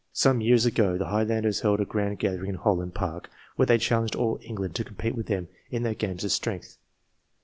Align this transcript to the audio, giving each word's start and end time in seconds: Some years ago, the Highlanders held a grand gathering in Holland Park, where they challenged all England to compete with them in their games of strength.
Some 0.13 0.41
years 0.41 0.65
ago, 0.65 0.97
the 0.97 1.09
Highlanders 1.09 1.59
held 1.59 1.79
a 1.79 1.85
grand 1.85 2.17
gathering 2.17 2.49
in 2.49 2.55
Holland 2.55 2.95
Park, 2.95 3.29
where 3.55 3.67
they 3.67 3.77
challenged 3.77 4.15
all 4.15 4.39
England 4.41 4.73
to 4.77 4.83
compete 4.83 5.13
with 5.15 5.27
them 5.27 5.47
in 5.69 5.83
their 5.83 5.93
games 5.93 6.23
of 6.23 6.31
strength. 6.31 6.77